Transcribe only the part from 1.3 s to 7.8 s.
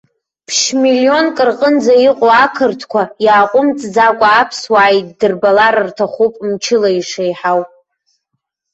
рҟынӡа иҟоу ақырҭқәа, иааҟәымҵӡакәа аԥсуаа иддырбалар рҭахуп мчыла ишеиҳау.